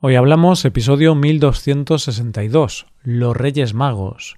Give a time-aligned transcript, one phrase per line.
[0.00, 4.36] Hoy hablamos episodio 1262, Los Reyes Magos.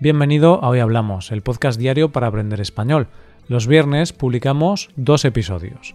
[0.00, 3.08] Bienvenido a Hoy Hablamos, el podcast diario para aprender español.
[3.48, 5.94] Los viernes publicamos dos episodios.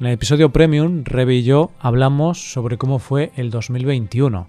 [0.00, 4.48] En el episodio Premium, Rebe y yo hablamos sobre cómo fue el 2021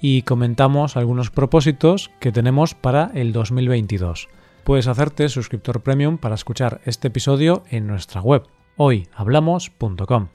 [0.00, 4.28] y comentamos algunos propósitos que tenemos para el 2022
[4.66, 8.42] puedes hacerte suscriptor premium para escuchar este episodio en nuestra web,
[8.76, 10.28] hoyhablamos.com.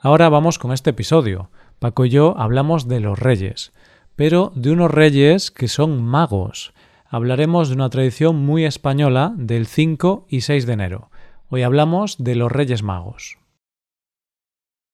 [0.00, 1.50] Ahora vamos con este episodio.
[1.78, 3.74] Paco y yo hablamos de los reyes,
[4.16, 6.72] pero de unos reyes que son magos.
[7.06, 11.10] Hablaremos de una tradición muy española del 5 y 6 de enero.
[11.50, 13.36] Hoy hablamos de los Reyes Magos.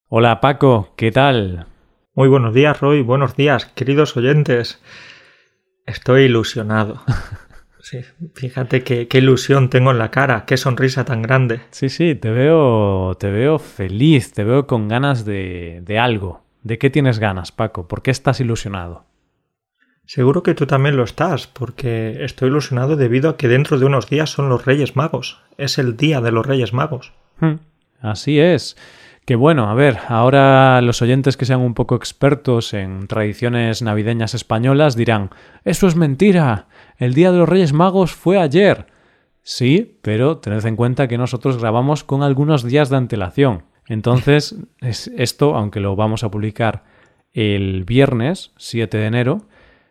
[0.08, 1.68] Hola Paco, ¿qué tal?
[2.14, 3.02] Muy buenos días, Roy.
[3.02, 4.82] Buenos días, queridos oyentes.
[5.86, 7.00] Estoy ilusionado.
[7.82, 7.98] Sí,
[8.34, 11.62] fíjate qué, qué, ilusión tengo en la cara, qué sonrisa tan grande.
[11.72, 16.44] Sí, sí, te veo, te veo feliz, te veo con ganas de, de algo.
[16.62, 17.88] ¿De qué tienes ganas, Paco?
[17.88, 19.04] ¿Por qué estás ilusionado?
[20.06, 24.08] Seguro que tú también lo estás, porque estoy ilusionado debido a que dentro de unos
[24.08, 25.40] días son los Reyes Magos.
[25.58, 27.12] Es el día de los Reyes Magos.
[27.40, 27.56] Hmm,
[28.00, 28.76] así es.
[29.24, 34.34] Que bueno, a ver, ahora los oyentes que sean un poco expertos en tradiciones navideñas
[34.34, 35.30] españolas dirán,
[35.64, 36.66] eso es mentira,
[37.02, 38.86] el Día de los Reyes Magos fue ayer.
[39.42, 43.64] Sí, pero tened en cuenta que nosotros grabamos con algunos días de antelación.
[43.88, 46.84] Entonces, es esto, aunque lo vamos a publicar
[47.32, 49.46] el viernes 7 de enero,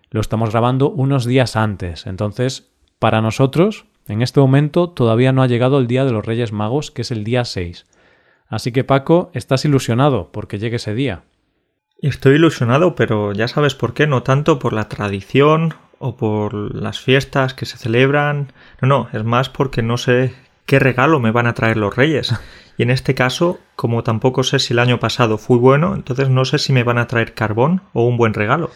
[0.10, 2.08] lo estamos grabando unos días antes.
[2.08, 6.54] Entonces, para nosotros, en este momento todavía no ha llegado el Día de los Reyes
[6.54, 7.88] Magos, que es el día 6.
[8.48, 11.24] Así que Paco, estás ilusionado porque llegue ese día.
[12.02, 17.00] Estoy ilusionado, pero ya sabes por qué, no tanto por la tradición o por las
[17.00, 18.52] fiestas que se celebran.
[18.82, 20.34] No, no, es más porque no sé
[20.66, 22.34] qué regalo me van a traer los reyes.
[22.78, 26.46] Y en este caso, como tampoco sé si el año pasado fue bueno, entonces no
[26.46, 28.72] sé si me van a traer carbón o un buen regalo.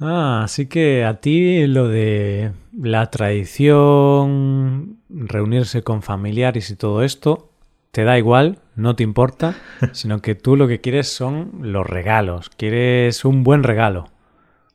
[0.00, 7.50] Ah, así que a ti lo de la tradición, reunirse con familiares y todo esto,
[7.90, 9.56] te da igual, no te importa,
[9.92, 14.08] sino que tú lo que quieres son los regalos, quieres un buen regalo.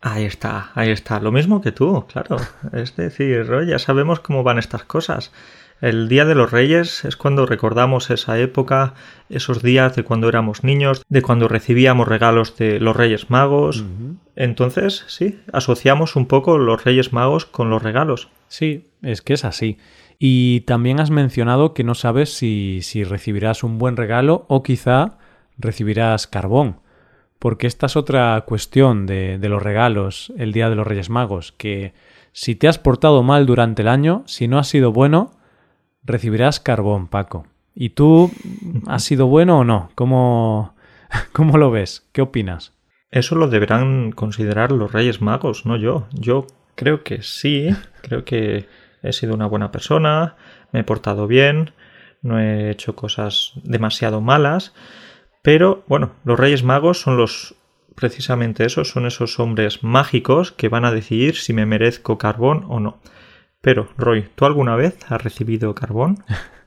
[0.01, 1.19] Ahí está, ahí está.
[1.19, 2.37] Lo mismo que tú, claro.
[2.73, 5.31] Es decir, ya sabemos cómo van estas cosas.
[5.81, 8.95] El Día de los Reyes es cuando recordamos esa época,
[9.29, 13.85] esos días de cuando éramos niños, de cuando recibíamos regalos de los Reyes Magos.
[14.35, 18.29] Entonces, sí, asociamos un poco los Reyes Magos con los regalos.
[18.49, 19.77] Sí, es que es así.
[20.17, 25.17] Y también has mencionado que no sabes si, si recibirás un buen regalo o quizá
[25.57, 26.81] recibirás carbón.
[27.39, 31.53] Porque esta es otra cuestión de, de, los regalos el día de los Reyes Magos,
[31.53, 31.93] que
[32.33, 35.31] si te has portado mal durante el año, si no has sido bueno,
[36.03, 37.47] recibirás carbón, Paco.
[37.73, 38.31] ¿Y tú
[38.87, 39.89] has sido bueno o no?
[39.95, 40.75] ¿Cómo,
[41.33, 42.07] cómo lo ves?
[42.11, 42.73] ¿Qué opinas?
[43.11, 46.07] Eso lo deberán considerar los Reyes Magos, no yo.
[46.11, 46.45] Yo
[46.75, 47.69] creo que sí,
[48.01, 48.67] creo que
[49.01, 50.35] he sido una buena persona,
[50.71, 51.71] me he portado bien,
[52.21, 54.73] no he hecho cosas demasiado malas
[55.41, 57.55] pero bueno, los Reyes Magos son los
[57.95, 62.79] precisamente esos, son esos hombres mágicos que van a decidir si me merezco carbón o
[62.79, 62.99] no.
[63.61, 66.23] Pero, Roy, ¿tú alguna vez has recibido carbón?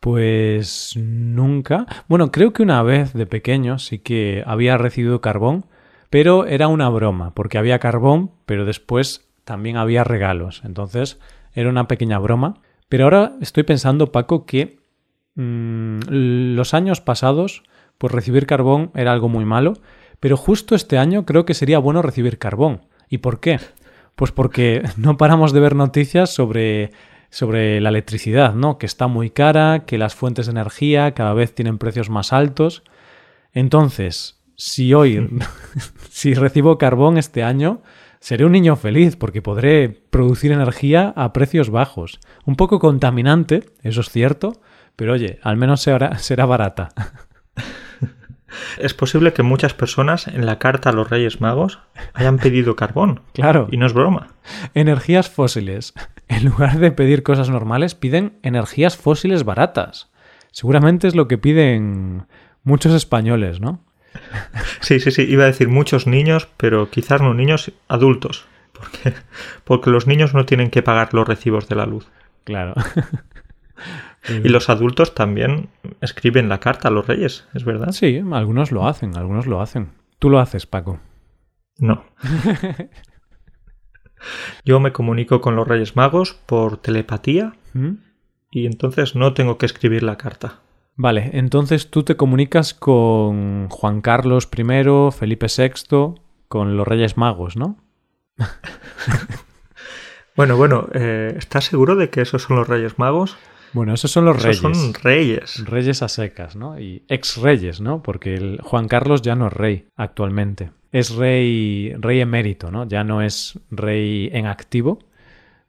[0.00, 1.86] Pues nunca.
[2.08, 5.64] Bueno, creo que una vez de pequeño sí que había recibido carbón,
[6.10, 10.60] pero era una broma, porque había carbón, pero después también había regalos.
[10.62, 11.18] Entonces
[11.54, 12.60] era una pequeña broma.
[12.90, 14.76] Pero ahora estoy pensando, Paco, que
[15.36, 17.62] mmm, los años pasados
[17.98, 19.74] pues recibir carbón era algo muy malo,
[20.20, 22.82] pero justo este año creo que sería bueno recibir carbón.
[23.08, 23.60] ¿Y por qué?
[24.14, 26.92] Pues porque no paramos de ver noticias sobre
[27.34, 28.78] sobre la electricidad, ¿no?
[28.78, 32.84] Que está muy cara, que las fuentes de energía cada vez tienen precios más altos.
[33.52, 35.28] Entonces, si hoy,
[36.10, 37.82] si recibo carbón este año,
[38.20, 42.20] seré un niño feliz porque podré producir energía a precios bajos.
[42.44, 44.62] Un poco contaminante, eso es cierto,
[44.94, 46.90] pero oye, al menos será, será barata.
[48.78, 51.80] Es posible que muchas personas en la carta a los Reyes Magos
[52.12, 53.20] hayan pedido carbón.
[53.34, 53.68] Claro.
[53.70, 54.28] Y no es broma.
[54.74, 55.92] Energías fósiles.
[56.28, 60.10] En lugar de pedir cosas normales, piden energías fósiles baratas.
[60.52, 62.26] Seguramente es lo que piden
[62.62, 63.80] muchos españoles, ¿no?
[64.80, 65.22] Sí, sí, sí.
[65.22, 68.46] Iba a decir muchos niños, pero quizás no niños adultos.
[68.72, 69.14] Porque,
[69.64, 72.06] porque los niños no tienen que pagar los recibos de la luz.
[72.44, 72.74] Claro.
[74.28, 75.68] Y los adultos también
[76.00, 77.92] escriben la carta a los reyes, ¿es verdad?
[77.92, 79.90] Sí, algunos lo hacen, algunos lo hacen.
[80.18, 80.98] ¿Tú lo haces, Paco?
[81.78, 82.04] No.
[84.64, 87.54] Yo me comunico con los Reyes Magos por telepatía.
[87.74, 87.96] ¿Mm?
[88.54, 90.60] y entonces no tengo que escribir la carta.
[90.94, 96.14] Vale, entonces tú te comunicas con Juan Carlos I, Felipe VI,
[96.46, 97.84] con los Reyes Magos, ¿no?
[100.36, 103.36] bueno, bueno, eh, ¿estás seguro de que esos son los Reyes Magos?
[103.74, 104.78] Bueno, esos son los esos reyes.
[104.78, 105.64] son reyes.
[105.66, 106.78] Reyes a secas, ¿no?
[106.78, 108.02] Y ex reyes, ¿no?
[108.02, 110.70] Porque el Juan Carlos ya no es rey actualmente.
[110.92, 112.86] Es rey, rey emérito, ¿no?
[112.86, 115.00] Ya no es rey en activo.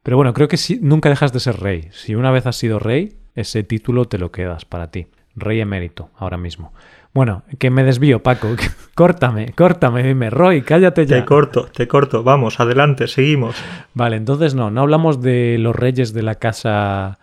[0.03, 1.89] Pero bueno, creo que sí, nunca dejas de ser rey.
[1.91, 5.07] Si una vez has sido rey, ese título te lo quedas para ti.
[5.35, 6.73] Rey emérito, ahora mismo.
[7.11, 8.49] Bueno, que me desvío, Paco.
[8.93, 11.21] córtame, córtame, dime, Roy, cállate ya.
[11.21, 12.21] Te corto, te corto.
[12.21, 13.55] Vamos, adelante, seguimos.
[13.95, 17.17] Vale, entonces no, no hablamos de los reyes de la casa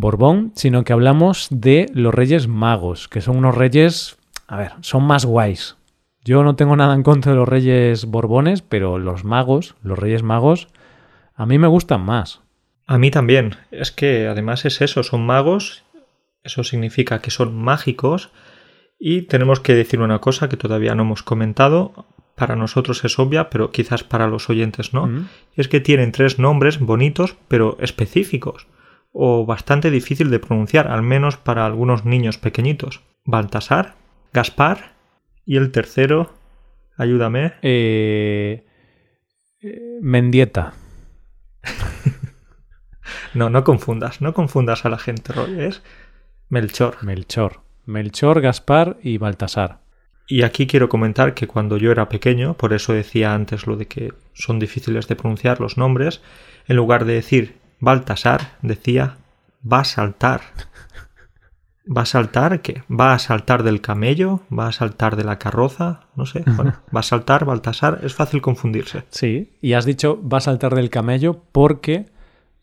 [0.00, 4.16] Borbón, sino que hablamos de los reyes magos, que son unos reyes,
[4.46, 5.76] a ver, son más guays.
[6.24, 10.22] Yo no tengo nada en contra de los reyes borbones, pero los magos, los reyes
[10.22, 10.68] magos,
[11.34, 12.40] a mí me gustan más.
[12.86, 13.56] A mí también.
[13.70, 15.84] Es que además es eso, son magos,
[16.42, 18.30] eso significa que son mágicos
[18.98, 23.50] y tenemos que decir una cosa que todavía no hemos comentado, para nosotros es obvia,
[23.50, 25.28] pero quizás para los oyentes no, Mm.
[25.56, 28.66] es que tienen tres nombres bonitos pero específicos
[29.12, 33.02] o bastante difícil de pronunciar, al menos para algunos niños pequeñitos.
[33.24, 33.94] Baltasar,
[34.32, 34.92] Gaspar
[35.44, 36.32] y el tercero,
[36.96, 38.64] ayúdame, Eh,
[39.62, 40.74] eh, Mendieta.
[43.34, 45.82] no, no confundas, no confundas a la gente, Roy, es
[46.48, 47.02] Melchor.
[47.02, 47.60] Melchor.
[47.86, 49.80] Melchor, Gaspar y Baltasar.
[50.26, 53.86] Y aquí quiero comentar que cuando yo era pequeño, por eso decía antes lo de
[53.86, 56.22] que son difíciles de pronunciar los nombres,
[56.68, 59.16] en lugar de decir Baltasar, decía
[59.70, 60.42] va a saltar.
[61.86, 62.82] ¿Va a saltar qué?
[62.88, 64.42] ¿Va a saltar del camello?
[64.56, 66.02] ¿Va a saltar de la carroza?
[66.14, 66.44] No sé.
[66.46, 69.04] Bueno, va a saltar Baltasar, es fácil confundirse.
[69.08, 72.06] Sí, y has dicho va a saltar del camello porque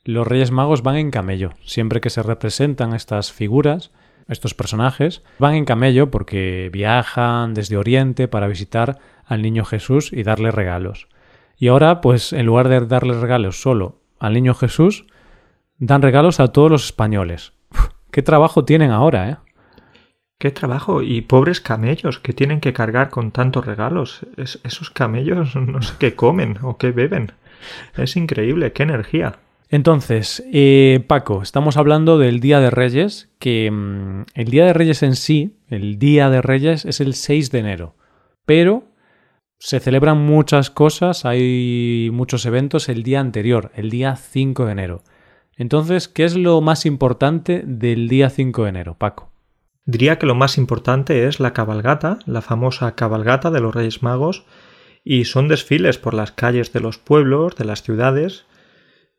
[0.05, 1.51] los Reyes Magos van en camello.
[1.65, 3.91] Siempre que se representan estas figuras,
[4.27, 10.23] estos personajes, van en camello porque viajan desde Oriente para visitar al niño Jesús y
[10.23, 11.07] darle regalos.
[11.57, 15.05] Y ahora, pues en lugar de darle regalos solo al niño Jesús,
[15.77, 17.53] dan regalos a todos los españoles.
[17.71, 19.37] Uf, ¿Qué trabajo tienen ahora, eh?
[20.39, 21.01] ¡Qué trabajo!
[21.01, 24.21] Y pobres camellos que tienen que cargar con tantos regalos.
[24.37, 27.31] Es- esos camellos no sé qué comen o qué beben.
[27.95, 29.39] Es increíble, qué energía.
[29.69, 35.03] Entonces, eh, Paco, estamos hablando del Día de Reyes, que mm, el Día de Reyes
[35.03, 37.95] en sí, el Día de Reyes es el 6 de enero,
[38.45, 38.83] pero
[39.59, 45.03] se celebran muchas cosas, hay muchos eventos el día anterior, el día 5 de enero.
[45.55, 49.31] Entonces, ¿qué es lo más importante del día 5 de enero, Paco?
[49.85, 54.45] Diría que lo más importante es la cabalgata, la famosa cabalgata de los Reyes Magos,
[55.03, 58.45] y son desfiles por las calles de los pueblos, de las ciudades,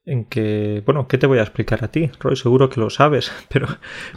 [0.04, 2.10] en que, bueno, ¿qué te voy a explicar a ti?
[2.20, 3.66] Roy, seguro que lo sabes, pero,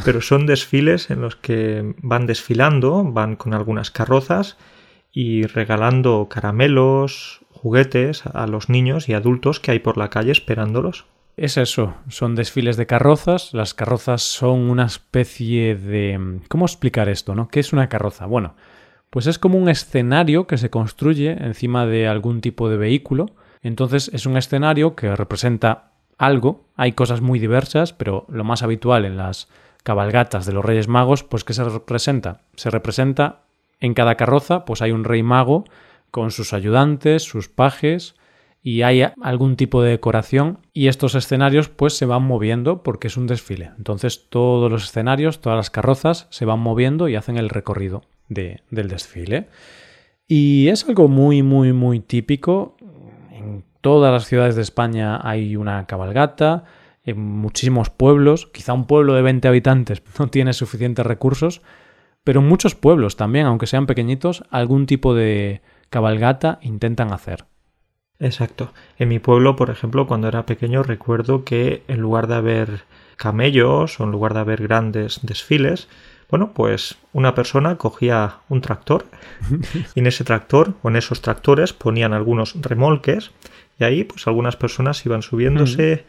[0.06, 4.57] pero son desfiles en los que van desfilando, van con algunas carrozas
[5.13, 11.05] y regalando caramelos, juguetes a los niños y adultos que hay por la calle esperándolos.
[11.37, 13.53] Es eso, son desfiles de carrozas.
[13.53, 16.39] Las carrozas son una especie de...
[16.49, 17.47] ¿Cómo explicar esto, no?
[17.47, 18.25] ¿Qué es una carroza?
[18.25, 18.55] Bueno,
[19.09, 23.27] pues es como un escenario que se construye encima de algún tipo de vehículo.
[23.61, 26.65] Entonces es un escenario que representa algo.
[26.75, 29.49] Hay cosas muy diversas, pero lo más habitual en las
[29.83, 32.41] cabalgatas de los Reyes Magos, pues ¿qué se representa?
[32.55, 33.41] Se representa
[33.81, 35.65] en cada carroza, pues hay un rey mago
[36.09, 38.15] con sus ayudantes, sus pajes,
[38.63, 43.17] y hay algún tipo de decoración y estos escenarios pues se van moviendo porque es
[43.17, 43.71] un desfile.
[43.77, 48.61] Entonces todos los escenarios, todas las carrozas se van moviendo y hacen el recorrido de-
[48.69, 49.47] del desfile.
[50.27, 52.77] Y es algo muy, muy, muy típico.
[53.31, 56.63] En todas las ciudades de España hay una cabalgata,
[57.03, 61.61] en muchísimos pueblos, quizá un pueblo de 20 habitantes no tiene suficientes recursos,
[62.23, 67.45] pero en muchos pueblos también, aunque sean pequeñitos, algún tipo de cabalgata intentan hacer.
[68.19, 68.71] Exacto.
[68.99, 72.83] En mi pueblo, por ejemplo, cuando era pequeño, recuerdo que en lugar de haber
[73.17, 75.87] camellos o en lugar de haber grandes desfiles,
[76.29, 79.05] bueno, pues una persona cogía un tractor
[79.95, 83.31] y en ese tractor o en esos tractores ponían algunos remolques
[83.79, 86.05] y ahí pues algunas personas iban subiéndose,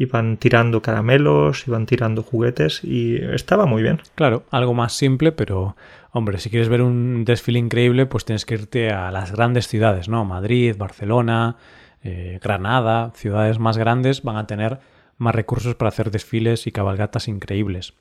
[0.00, 4.00] iban tirando caramelos, iban tirando juguetes y estaba muy bien.
[4.14, 5.76] Claro, algo más simple, pero
[6.12, 10.08] hombre, si quieres ver un desfile increíble, pues tienes que irte a las grandes ciudades,
[10.08, 10.24] ¿no?
[10.24, 11.56] Madrid, Barcelona,
[12.02, 14.78] eh, Granada, ciudades más grandes van a tener
[15.18, 17.92] más recursos para hacer desfiles y cabalgatas increíbles.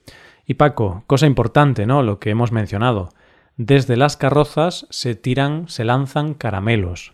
[0.45, 2.01] Y Paco, cosa importante, ¿no?
[2.01, 3.09] Lo que hemos mencionado.
[3.57, 7.11] Desde las carrozas se tiran, se lanzan caramelos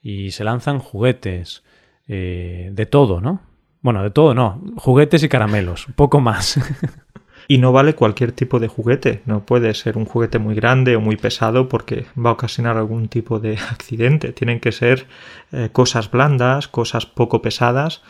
[0.00, 1.64] y se lanzan juguetes,
[2.06, 3.47] eh, de todo, ¿no?
[3.80, 4.60] Bueno, de todo no.
[4.76, 5.86] Juguetes y caramelos.
[5.96, 6.58] Poco más.
[7.50, 9.22] Y no vale cualquier tipo de juguete.
[9.24, 13.08] No puede ser un juguete muy grande o muy pesado porque va a ocasionar algún
[13.08, 14.32] tipo de accidente.
[14.34, 15.06] Tienen que ser
[15.52, 18.02] eh, cosas blandas, cosas poco pesadas,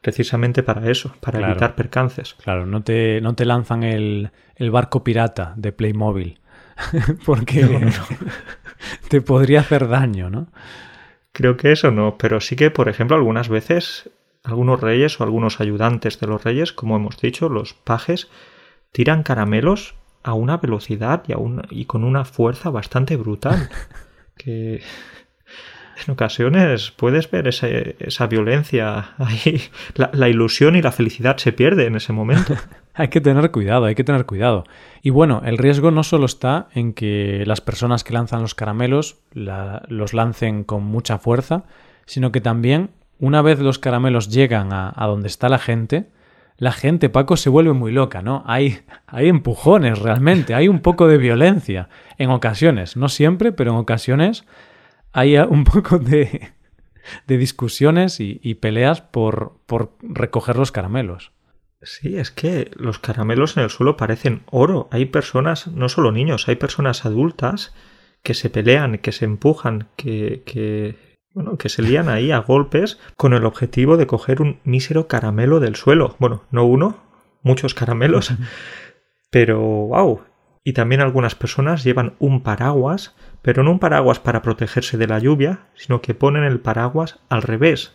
[0.00, 2.32] precisamente para eso, para evitar percances.
[2.42, 6.40] Claro, no te, no te lanzan el, el barco pirata de Playmobil.
[7.26, 7.90] porque
[9.08, 10.48] te podría hacer daño, ¿no?
[11.32, 14.10] Creo que eso no, pero sí que, por ejemplo, algunas veces
[14.46, 18.28] algunos reyes o algunos ayudantes de los reyes, como hemos dicho, los pajes,
[18.92, 21.36] tiran caramelos a una velocidad y, a
[21.70, 23.68] y con una fuerza bastante brutal.
[24.36, 24.82] que
[26.04, 29.62] en ocasiones puedes ver esa violencia ahí.
[29.94, 32.54] La, la, ilusión y la felicidad se pierde en ese momento.
[32.94, 34.64] hay que tener cuidado, hay que tener cuidado.
[35.02, 39.18] Y bueno, el riesgo no solo está en que las personas que lanzan los caramelos
[39.32, 41.64] los lancen con mucha fuerza,
[42.04, 46.10] sino que también una vez los caramelos llegan a, donde está la gente,
[46.58, 48.42] la gente, Paco, se vuelve muy loca, ¿no?
[48.46, 53.78] Hay, hay empujones realmente, hay un poco de violencia en ocasiones, no siempre, pero en
[53.78, 54.44] ocasiones
[55.12, 56.52] hay un poco de,
[57.26, 61.32] de discusiones y, y peleas por, por recoger los caramelos.
[61.82, 64.88] Sí, es que los caramelos en el suelo parecen oro.
[64.90, 67.74] Hay personas, no solo niños, hay personas adultas
[68.22, 70.96] que se pelean, que se empujan, que, que
[71.36, 75.60] bueno, que se lían ahí a golpes con el objetivo de coger un mísero caramelo
[75.60, 76.16] del suelo.
[76.18, 76.96] Bueno, no uno,
[77.42, 78.32] muchos caramelos.
[79.30, 80.22] Pero, wow.
[80.64, 85.18] Y también algunas personas llevan un paraguas, pero no un paraguas para protegerse de la
[85.18, 87.94] lluvia, sino que ponen el paraguas al revés.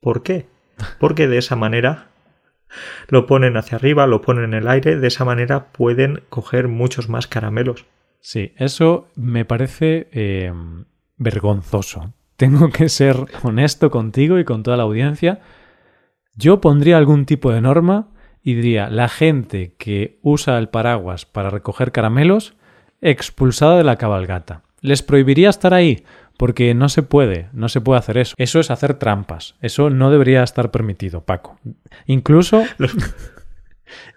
[0.00, 0.48] ¿Por qué?
[0.98, 2.08] Porque de esa manera
[3.06, 7.08] lo ponen hacia arriba, lo ponen en el aire, de esa manera pueden coger muchos
[7.08, 7.86] más caramelos.
[8.18, 10.52] Sí, eso me parece eh,
[11.18, 15.40] vergonzoso tengo que ser honesto contigo y con toda la audiencia,
[16.36, 18.08] yo pondría algún tipo de norma
[18.42, 22.54] y diría, la gente que usa el paraguas para recoger caramelos,
[23.00, 24.62] expulsada de la cabalgata.
[24.80, 26.04] Les prohibiría estar ahí,
[26.36, 28.34] porque no se puede, no se puede hacer eso.
[28.36, 29.54] Eso es hacer trampas.
[29.62, 31.58] Eso no debería estar permitido, Paco.
[32.06, 32.64] Incluso...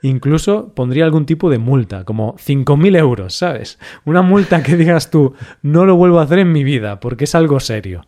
[0.02, 3.80] Incluso pondría algún tipo de multa, como 5.000 euros, ¿sabes?
[4.06, 7.36] Una multa que digas tú, no lo vuelvo a hacer en mi vida, porque es
[7.36, 8.06] algo serio.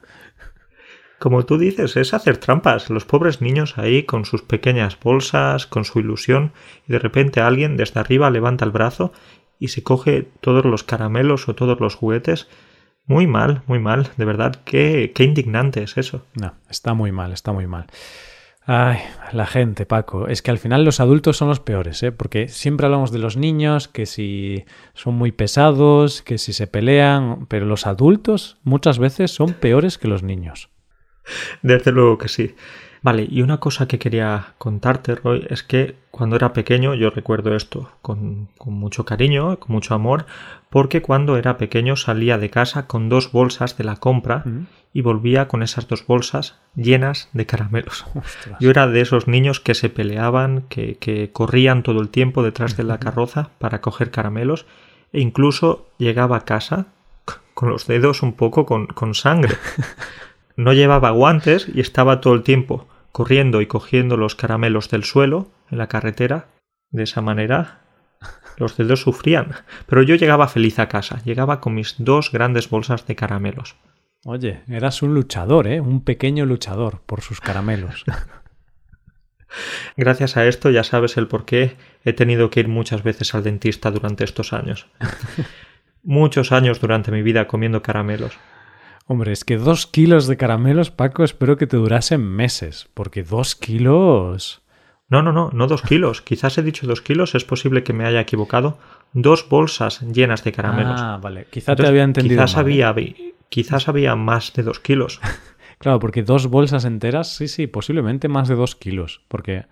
[1.19, 2.89] Como tú dices, es hacer trampas.
[2.89, 6.53] Los pobres niños ahí con sus pequeñas bolsas, con su ilusión,
[6.87, 9.11] y de repente alguien desde arriba levanta el brazo
[9.59, 12.47] y se coge todos los caramelos o todos los juguetes.
[13.05, 14.09] Muy mal, muy mal.
[14.15, 16.25] De verdad, qué, qué indignante es eso.
[16.35, 17.87] No, está muy mal, está muy mal.
[18.71, 18.99] Ay,
[19.33, 20.27] la gente, Paco.
[20.27, 22.11] Es que al final los adultos son los peores, ¿eh?
[22.11, 27.47] Porque siempre hablamos de los niños, que si son muy pesados, que si se pelean,
[27.47, 30.69] pero los adultos muchas veces son peores que los niños.
[31.63, 32.53] Desde luego que sí.
[33.01, 37.55] Vale, y una cosa que quería contarte, Roy, es que cuando era pequeño yo recuerdo
[37.55, 40.25] esto con, con, mucho cariño, con mucho amor,
[40.69, 44.43] porque cuando era pequeño salía de casa con dos bolsas de la compra
[44.93, 48.05] y volvía con esas dos bolsas llenas de caramelos.
[48.59, 52.75] Yo era de esos niños que se peleaban, que, que corrían todo el tiempo detrás
[52.75, 54.65] de la carroza para coger caramelos
[55.13, 56.87] e incluso llegaba a casa
[57.53, 59.55] con los dedos un poco con, con sangre.
[60.59, 65.53] No llevaba guantes y estaba todo el tiempo corriendo y cogiendo los caramelos del suelo
[65.71, 66.47] en la carretera.
[66.91, 67.79] De esa manera
[68.57, 69.53] los dedos sufrían.
[69.85, 73.77] Pero yo llegaba feliz a casa, llegaba con mis dos grandes bolsas de caramelos.
[74.25, 75.79] Oye, eras un luchador, ¿eh?
[75.79, 78.03] Un pequeño luchador por sus caramelos.
[79.95, 83.43] Gracias a esto ya sabes el por qué he tenido que ir muchas veces al
[83.43, 84.87] dentista durante estos años.
[86.03, 88.37] Muchos años durante mi vida comiendo caramelos.
[89.11, 93.55] Hombre, es que dos kilos de caramelos, Paco, espero que te durasen meses, porque dos
[93.55, 94.61] kilos...
[95.07, 96.21] No, no, no, no dos kilos.
[96.21, 98.77] Quizás he dicho dos kilos, es posible que me haya equivocado.
[99.13, 101.01] Dos bolsas llenas de caramelos.
[101.01, 101.47] Ah, vale.
[101.49, 102.35] Quizás te había entendido.
[102.35, 103.33] Quizás, había, ¿eh?
[103.49, 105.19] quizás había más de dos kilos.
[105.79, 109.21] claro, porque dos bolsas enteras, sí, sí, posiblemente más de dos kilos.
[109.27, 109.65] Porque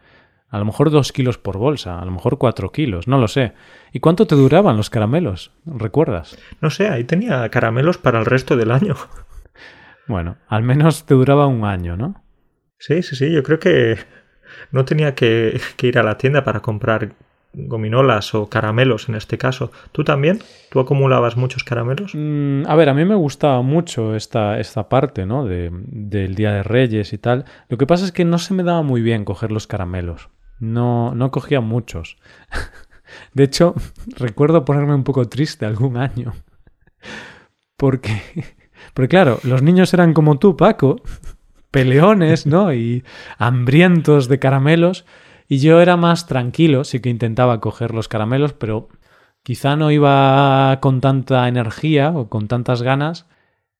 [0.49, 3.53] a lo mejor dos kilos por bolsa, a lo mejor cuatro kilos, no lo sé.
[3.93, 5.51] ¿Y cuánto te duraban los caramelos?
[5.67, 6.39] ¿Recuerdas?
[6.59, 8.95] No sé, ahí tenía caramelos para el resto del año.
[10.07, 12.23] Bueno, al menos te duraba un año, ¿no?
[12.79, 13.97] Sí, sí, sí, yo creo que
[14.71, 17.13] no tenía que, ir a la tienda para comprar
[17.53, 19.71] gominolas o caramelos en este caso.
[19.91, 20.39] ¿Tú también?
[20.69, 22.11] ¿Tú acumulabas muchos caramelos?
[22.13, 25.45] Mm, a ver, a mí me gustaba mucho esta, esta parte, ¿no?
[25.45, 27.45] De, del Día de Reyes y tal.
[27.67, 30.29] Lo que pasa es que no se me daba muy bien coger los caramelos.
[30.59, 32.17] No, no cogía muchos.
[33.33, 33.73] De hecho,
[34.17, 36.33] recuerdo ponerme un poco triste algún año.
[37.77, 38.21] Porque
[38.97, 40.99] porque claro, los niños eran como tú, Paco,
[41.69, 42.73] peleones, ¿no?
[42.73, 43.03] Y
[43.37, 45.05] hambrientos de caramelos.
[45.47, 48.89] Y yo era más tranquilo, sí que intentaba coger los caramelos, pero
[49.43, 53.27] quizá no iba con tanta energía o con tantas ganas.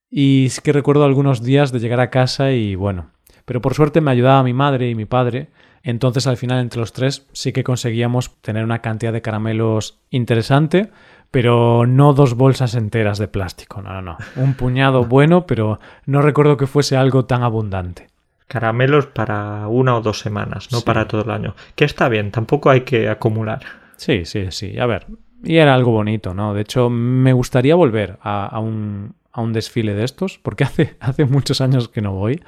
[0.07, 3.09] Y sí que recuerdo algunos días de llegar a casa y bueno.
[3.45, 5.50] Pero por suerte me ayudaba mi madre y mi padre.
[5.81, 10.91] Entonces al final entre los tres sí que conseguíamos tener una cantidad de caramelos interesante
[11.31, 14.17] pero no dos bolsas enteras de plástico, no, no, no.
[14.36, 18.07] Un puñado bueno, pero no recuerdo que fuese algo tan abundante.
[18.48, 21.55] Caramelos para una o dos semanas, no para todo el año.
[21.75, 23.62] Que está bien, tampoco hay que acumular.
[23.98, 24.79] Sí, sí, sí.
[24.79, 25.05] A ver,
[25.43, 26.53] y era algo bonito, ¿no?
[26.53, 31.25] De hecho, me gustaría volver a, un, a un, desfile de estos, porque hace, hace
[31.25, 32.41] muchos años que no voy.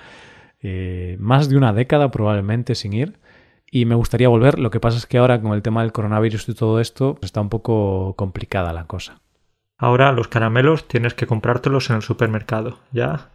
[0.62, 3.18] Eh, más de una década probablemente sin ir
[3.72, 4.60] y me gustaría volver.
[4.60, 7.42] Lo que pasa es que ahora con el tema del coronavirus y todo esto está
[7.42, 9.22] un poco complicada la cosa.
[9.78, 13.30] Ahora los caramelos tienes que comprártelos en el supermercado, ¿ya?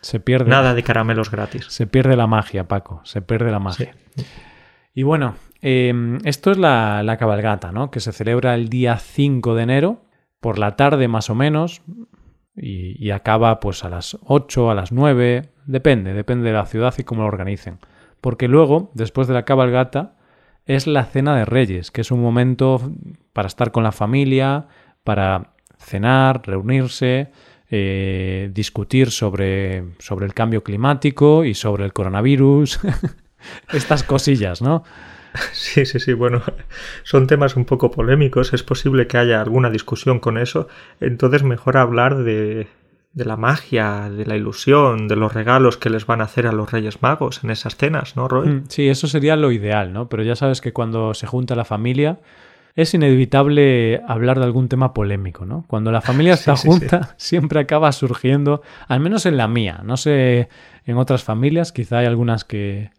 [0.00, 0.50] Se pierde.
[0.50, 1.66] Nada de caramelos gratis.
[1.68, 3.00] Se pierde la magia, Paco.
[3.04, 3.94] Se pierde la magia.
[4.94, 7.90] Y bueno, em, esto es la, cabalgata, ¿no?
[7.90, 10.04] Que se celebra el día 5 de enero,
[10.40, 11.82] por la tarde más o menos,
[12.54, 16.94] y, y acaba pues a las 8, a las 9, depende, depende de la ciudad
[16.96, 17.78] y cómo lo organicen
[18.24, 20.14] porque luego, después de la cabalgata,
[20.64, 22.80] es la cena de reyes, que es un momento
[23.34, 24.66] para estar con la familia,
[25.04, 27.32] para cenar, reunirse,
[27.68, 32.80] eh, discutir sobre, sobre el cambio climático y sobre el coronavirus,
[33.74, 34.84] estas cosillas, ¿no?
[35.52, 36.40] Sí, sí, sí, bueno,
[37.02, 40.66] son temas un poco polémicos, es posible que haya alguna discusión con eso,
[40.98, 42.68] entonces mejor hablar de,
[43.14, 46.52] de la magia, de la ilusión, de los regalos que les van a hacer a
[46.52, 48.48] los Reyes Magos en esas cenas, ¿no, Roy?
[48.48, 50.08] Mm, sí, eso sería lo ideal, ¿no?
[50.08, 52.18] Pero ya sabes que cuando se junta la familia
[52.74, 55.64] es inevitable hablar de algún tema polémico, ¿no?
[55.68, 60.48] Cuando la familia está junta siempre acaba surgiendo, al menos en la mía, no sé
[60.84, 62.90] en otras familias, quizá hay algunas que,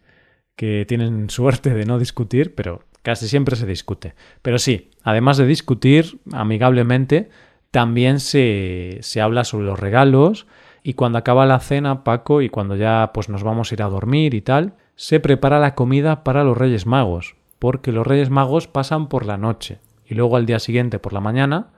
[0.56, 4.14] que tienen suerte de no discutir, pero casi siempre se discute.
[4.40, 7.28] Pero sí, además de discutir amigablemente,
[7.70, 10.46] también se, se habla sobre los regalos
[10.82, 13.88] y cuando acaba la cena, Paco, y cuando ya pues nos vamos a ir a
[13.88, 18.68] dormir y tal, se prepara la comida para los Reyes Magos, porque los Reyes Magos
[18.68, 21.68] pasan por la noche y luego al día siguiente por la mañana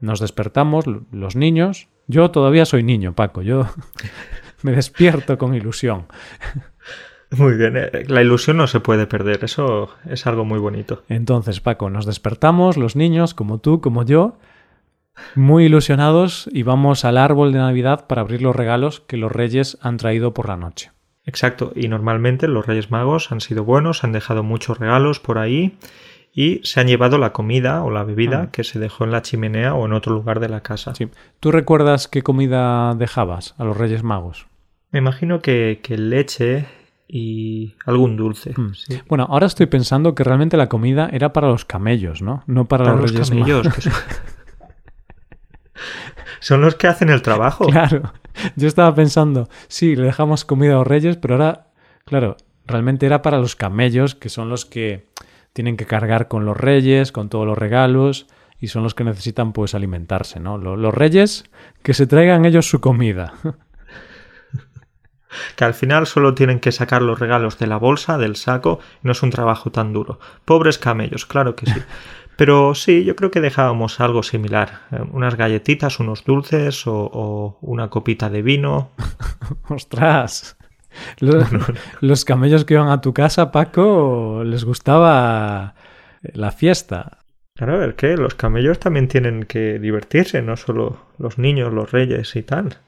[0.00, 1.88] nos despertamos los niños.
[2.06, 3.66] Yo todavía soy niño, Paco, yo
[4.62, 6.06] me despierto con ilusión.
[7.30, 11.04] Muy bien, eh, la ilusión no se puede perder, eso es algo muy bonito.
[11.08, 14.36] Entonces, Paco, nos despertamos los niños, como tú, como yo,
[15.34, 19.78] muy ilusionados y vamos al árbol de Navidad para abrir los regalos que los reyes
[19.80, 20.92] han traído por la noche.
[21.26, 25.76] Exacto, y normalmente los Reyes Magos han sido buenos, han dejado muchos regalos por ahí
[26.32, 28.50] y se han llevado la comida o la bebida ah.
[28.50, 30.94] que se dejó en la chimenea o en otro lugar de la casa.
[30.94, 31.08] Sí.
[31.38, 34.46] ¿Tú recuerdas qué comida dejabas a los Reyes Magos?
[34.92, 36.66] Me imagino que, leche
[37.06, 38.54] y algún dulce.
[38.56, 38.72] Mm.
[39.08, 42.44] Bueno, ahora estoy pensando que realmente la comida era para los camellos, ¿no?
[42.46, 43.68] No para, los, Reyes Magos.
[46.40, 47.66] Son los que hacen el trabajo.
[47.66, 48.12] Claro.
[48.56, 51.66] Yo estaba pensando, sí, le dejamos comida a los reyes, pero ahora,
[52.04, 55.08] claro, realmente era para los camellos, que son los que
[55.52, 58.26] tienen que cargar con los reyes, con todos los regalos,
[58.58, 60.58] y son los que necesitan pues alimentarse, ¿no?
[60.58, 61.44] Los reyes,
[61.82, 63.34] que se traigan ellos su comida.
[65.56, 69.12] que al final solo tienen que sacar los regalos de la bolsa, del saco, no
[69.12, 70.18] es un trabajo tan duro.
[70.44, 71.74] Pobres camellos, claro que sí.
[72.40, 74.80] Pero sí, yo creo que dejábamos algo similar.
[74.92, 78.92] Eh, unas galletitas, unos dulces o, una copita de vino.
[79.68, 80.56] ¡Ostras!
[82.00, 85.74] Los, camellos que iban a tu casa, Paco, les gustaba
[86.22, 87.18] la fiesta.
[87.54, 91.92] Claro, a ver, que los camellos también tienen que divertirse, no solo los niños, los
[91.92, 92.78] reyes y tal.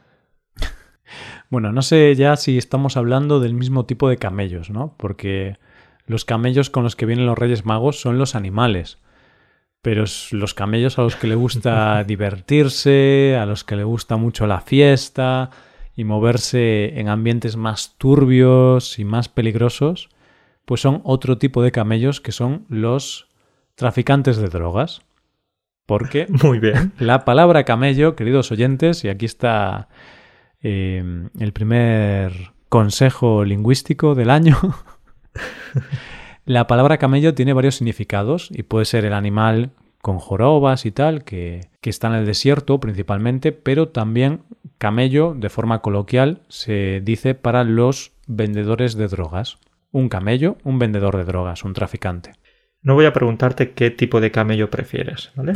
[1.51, 4.95] Bueno, no sé ya si estamos hablando del mismo tipo de camellos, ¿no?
[4.97, 5.59] Porque
[6.07, 9.03] los camellos con los que vienen los reyes magos son los animales
[9.83, 14.47] pero los camellos a los que le gusta divertirse, a los que le gusta mucho
[14.47, 15.51] la fiesta
[15.97, 20.09] y moverse en ambientes más turbios y más peligrosos,
[20.64, 23.29] pues son otro tipo de camellos que son los
[23.75, 25.03] traficantes de drogas.
[25.85, 26.92] Porque Muy bien.
[26.99, 29.88] la palabra camello, queridos oyentes, y aquí está
[30.62, 34.57] eh, el primer consejo lingüístico del año.
[36.44, 41.22] La palabra camello tiene varios significados y puede ser el animal con jorobas y tal,
[41.22, 44.42] que, que, está en el desierto principalmente, pero también
[44.78, 49.59] camello, de forma coloquial, se dice para los vendedores de drogas.
[49.92, 52.33] Un camello, un vendedor de drogas, un traficante.
[52.83, 55.52] No voy a preguntarte qué tipo de camello prefieres, ¿vale?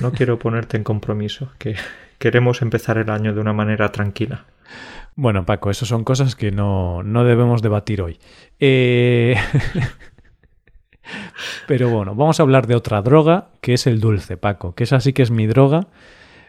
[0.00, 1.76] No quiero ponerte en compromiso, que
[2.18, 4.46] queremos empezar el año de una manera tranquila.
[5.14, 8.18] Bueno, Paco, eso son cosas que no, no debemos debatir hoy.
[8.58, 9.36] Eh...
[11.66, 15.00] Pero bueno, vamos a hablar de otra droga, que es el dulce, Paco, que esa
[15.00, 15.88] sí que es mi droga.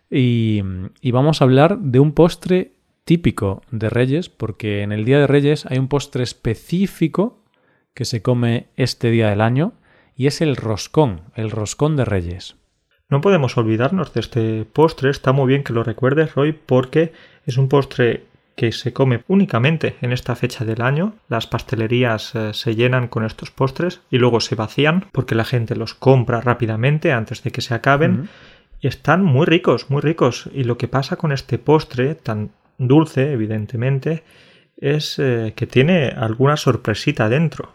[0.10, 0.62] Y,
[1.02, 5.28] y vamos a hablar de un postre típico de Reyes, porque en el Día de
[5.28, 7.44] Reyes hay un postre específico
[7.94, 9.74] que se come este día del año,
[10.16, 12.56] y es el roscón, el roscón de Reyes.
[13.10, 17.14] No podemos olvidarnos de este postre, está muy bien que lo recuerdes, Roy, porque
[17.46, 21.14] es un postre que se come únicamente en esta fecha del año.
[21.28, 25.76] Las pastelerías eh, se llenan con estos postres y luego se vacían porque la gente
[25.76, 28.30] los compra rápidamente antes de que se acaben.
[28.80, 30.50] Y están muy ricos, muy ricos.
[30.54, 34.24] Y lo que pasa con este postre, tan dulce, evidentemente,
[34.78, 37.74] es eh, que tiene alguna sorpresita dentro.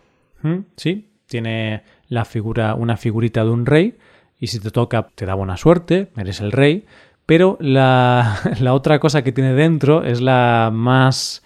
[0.76, 3.98] Sí, tiene la figura, una figurita de un rey.
[4.38, 6.86] Y si te toca, te da buena suerte, eres el rey
[7.30, 8.40] pero la,
[8.72, 11.44] otra cosa que tiene dentro es la más.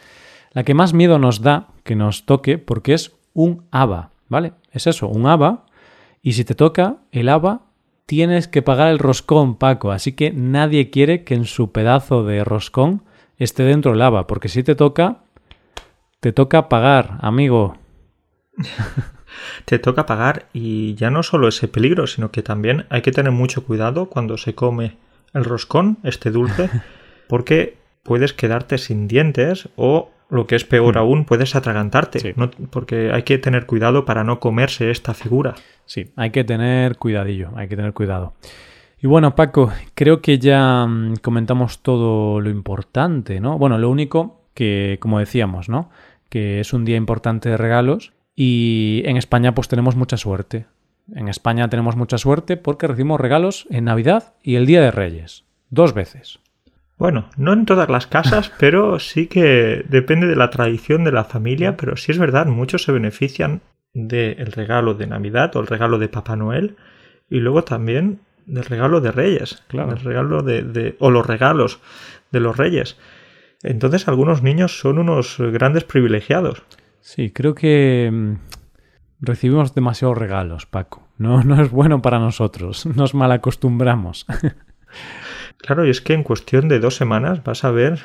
[0.52, 4.54] la que más miedo nos da que nos toque, porque es un haba, ¿vale?
[4.72, 5.66] Es eso, un haba.
[6.22, 7.66] Y si te toca el haba,
[8.06, 9.92] tienes que pagar el roscón, Paco.
[9.92, 13.02] Así que nadie quiere que en su pedazo de roscón
[13.36, 15.18] esté dentro el haba, porque si te toca,
[16.20, 17.76] te toca pagar, amigo.
[19.66, 23.32] te toca pagar y ya no solo ese peligro, sino que también hay que tener
[23.32, 25.03] mucho cuidado cuando se come
[25.34, 26.70] el roscón, este dulce,
[27.28, 30.98] porque puedes quedarte sin dientes o lo que es peor hmm.
[30.98, 32.34] aún, puedes atragantarte,
[32.70, 35.54] porque hay que tener cuidado para no comerse esta figura.
[35.86, 38.34] Sí, hay que tener cuidadillo, hay que tener cuidado.
[39.00, 43.58] Y bueno, Paco, creo que ya mm, comentamos todo lo importante, ¿no?
[43.58, 45.90] Bueno, lo único que, como decíamos, ¿no?
[46.30, 50.66] Que es un día importante de regalos y en España pues tenemos mucha suerte.
[51.12, 55.44] En España tenemos mucha suerte porque recibimos regalos en Navidad y el Día de Reyes.
[55.70, 56.38] Dos veces.
[56.96, 61.24] Bueno, no en todas las casas, pero sí que depende de la tradición de la
[61.24, 63.60] familia, pero sí es verdad, muchos se benefician
[63.92, 66.76] del regalo de Navidad o el regalo de Papá Noel
[67.28, 69.92] y luego también del regalo de Reyes, claro.
[69.92, 71.80] el regalo de, de, o los regalos
[72.30, 72.96] de los Reyes.
[73.62, 76.62] Entonces algunos niños son unos grandes privilegiados.
[77.00, 78.34] Sí, creo que mm,
[79.24, 81.08] Recibimos demasiados regalos, Paco.
[81.18, 82.86] No, no es bueno para nosotros.
[82.86, 84.26] Nos malacostumbramos.
[85.58, 88.00] claro, y es que en cuestión de dos semanas vas a ver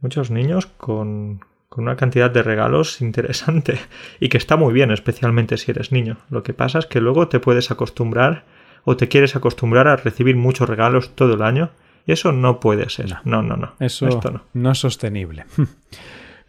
[0.00, 3.78] muchos niños con, con una cantidad de regalos interesante
[4.20, 6.18] y que está muy bien, especialmente si eres niño.
[6.30, 8.44] Lo que pasa es que luego te puedes acostumbrar
[8.84, 11.70] o te quieres acostumbrar a recibir muchos regalos todo el año
[12.06, 13.16] y eso no puede ser.
[13.24, 13.74] No, no, no.
[13.80, 14.42] Eso no.
[14.52, 14.72] no.
[14.72, 15.46] es sostenible.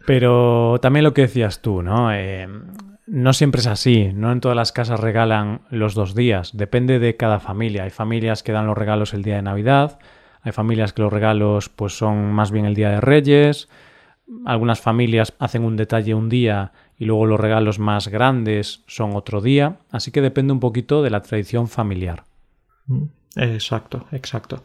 [0.06, 2.12] Pero también lo que decías tú, ¿no?
[2.12, 2.46] Eh,
[3.06, 7.16] no siempre es así, no en todas las casas regalan los dos días, depende de
[7.16, 7.84] cada familia.
[7.84, 9.98] Hay familias que dan los regalos el día de Navidad,
[10.42, 13.68] hay familias que los regalos pues son más bien el día de Reyes,
[14.44, 19.40] algunas familias hacen un detalle un día y luego los regalos más grandes son otro
[19.40, 22.24] día, así que depende un poquito de la tradición familiar.
[22.86, 23.04] Mm,
[23.36, 24.62] exacto, exacto.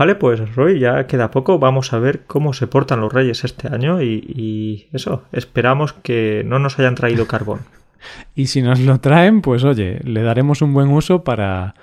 [0.00, 1.58] Vale, pues Roy, ya queda poco.
[1.58, 6.58] Vamos a ver cómo se portan los reyes este año y, eso, esperamos que no
[6.58, 7.60] nos hayan traído carbón.
[8.34, 11.74] y si nos lo traen, pues oye, le daremos un buen uso para,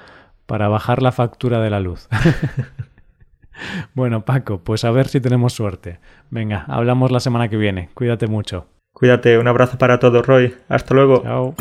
[0.48, 2.10] para bajar la factura de la luz.
[3.94, 6.00] bueno, Paco, pues a ver si tenemos suerte.
[6.32, 7.92] Venga, hablamos la semana que viene.
[7.94, 8.66] Cuídate mucho.
[8.94, 10.56] Cuídate, un abrazo para todos, Roy.
[10.70, 11.22] Hasta luego.
[11.22, 11.54] Chao.